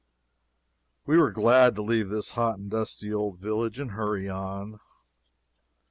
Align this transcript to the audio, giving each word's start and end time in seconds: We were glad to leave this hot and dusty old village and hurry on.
We 1.05 1.15
were 1.15 1.29
glad 1.29 1.75
to 1.75 1.83
leave 1.83 2.09
this 2.09 2.31
hot 2.31 2.57
and 2.57 2.71
dusty 2.71 3.13
old 3.13 3.37
village 3.37 3.77
and 3.77 3.91
hurry 3.91 4.27
on. 4.27 4.79